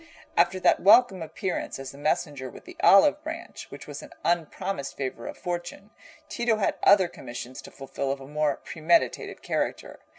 [0.35, 4.97] After that welcome appearance as the messenger with the olive branch, which was an unpromised
[4.97, 5.91] favour of fortune,
[6.27, 9.99] Tito had other commissions to fulfil of a more premeditated character.